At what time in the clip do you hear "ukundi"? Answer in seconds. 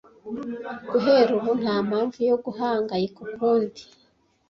3.27-3.81